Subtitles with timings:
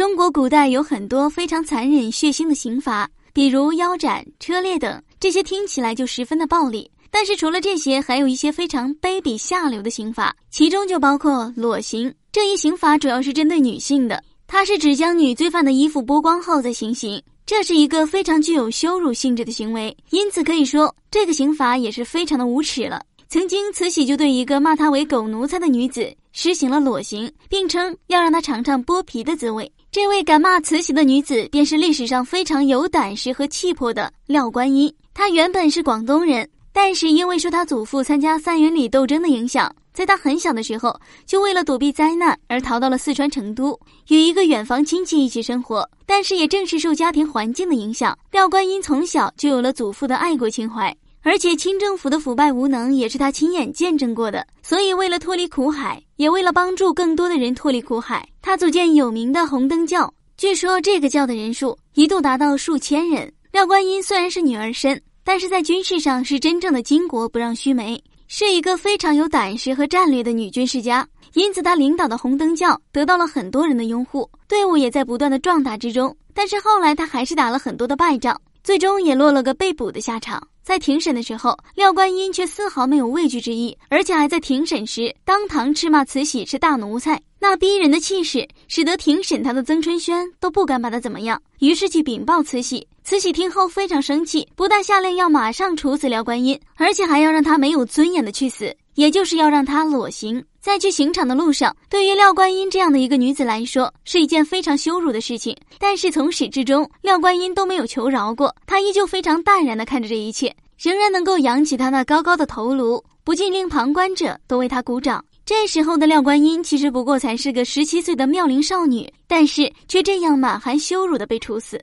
[0.00, 6.90] 中国古代有很多非常残忍血腥的刑罚，比如腰斩、车裂等，这些听起来就十分的暴力。
[7.10, 12.14] 但是除了这些，还有一些非常卑鄙下流的刑罚，其中就包括裸刑。
[12.32, 23.04] 这一刑罚主要是针对女性的，它是指将女罪犯的衣服剥光后再行刑，这是一个非常具有羞辱性质的行为，因此可以说这个刑罚也是非常的无耻了。
[23.28, 29.68] 曾经，慈禧就对一个骂她为狗奴才的女子实行了裸刑，并称要让她尝尝剥皮的滋味。
[29.90, 34.94] 这位敢骂慈禧的女子，便是历史上非常有胆识和气魄的廖观音。
[35.12, 36.48] 她原本是广东人。
[36.72, 43.78] 但是因为受他祖父参加三元里斗争的影响，在他很小的时候，就为了躲避灾难而逃到了四川成都，
[44.08, 45.88] 与一个远房亲戚一起生活。
[46.06, 54.46] 但是也正是受家庭环境的影响，廖观音从小就有了祖父的爱国情怀，而且清政府的腐败无能也是他亲眼见证过的。
[54.62, 60.12] 所以为了脱离苦海，也为了帮助更多的人脱离苦海，他组建有名的红灯教。
[60.36, 63.30] 据说这个教的人数一度达到数千人。
[63.52, 65.00] 廖观音虽然是女儿身。
[65.24, 76.16] 但是在军事上是真正的巾帼不让须眉，是一个非常有胆识和战略的女军事家，因此她领导的红灯教得到了很多人的拥护，队伍也在不断的壮大之中。
[76.32, 80.46] 但是后来她还是打了很多的败仗，最终也落了个被捕的下场。
[80.62, 87.20] 在庭审的时候，廖观音却丝毫没有畏惧之意，而且还在庭审时当堂斥骂慈禧是大奴才。
[87.40, 92.86] 那逼人的气势，使得庭审他的曾春轩都不敢把他怎么样，于是去禀报慈禧。
[93.02, 100.44] 慈禧听后非常生气，不但下令要马上处死廖观音，而且还要让他没有尊严的去死，也就是要让他裸刑。
[100.60, 105.56] 在去刑场的路上，对于廖观音这样的一个女子来说，是一件非常羞辱的事情。
[105.78, 115.24] 但是从始至终，廖观音都没有求饶过，她依旧非常淡然的看着这一切，仍然能够扬起她那高高的头颅，不禁令旁观者都为她鼓掌。
[115.46, 121.82] 这时候的廖观音其实不过才是个十七岁的妙龄少女，但是却这样满含羞辱的被处死。